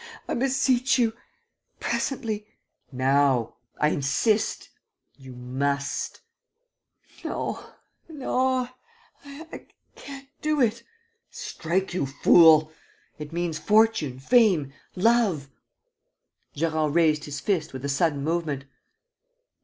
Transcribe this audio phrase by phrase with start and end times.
[0.27, 1.13] I beseech you...
[1.79, 2.47] presently...."
[2.91, 3.57] "Now....
[3.79, 4.67] I insist...
[5.15, 6.21] you must..."
[7.23, 7.73] "No...
[8.09, 8.67] no...
[9.23, 10.81] I can't do it...."
[11.29, 12.71] "Strike, you fool!
[13.19, 15.51] It means fortune, fame, love...."
[16.55, 18.65] Gérard raised his fist with a sudden movement.